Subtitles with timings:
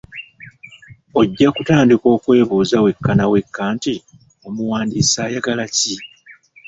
[1.19, 3.93] Ojja kutandika okwebuuza wekka na wekka nti
[4.47, 5.95] omuwandiisi ayagala ki?